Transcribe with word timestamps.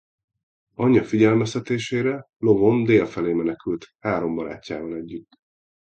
Anyja 0.75 1.03
figyelmeztetésére 1.03 2.27
lovon 2.37 2.83
dél 2.83 3.05
felé 3.05 3.33
menekült 3.33 3.85
három 3.99 4.35
barátjával 4.35 4.95
együtt. 4.95 5.33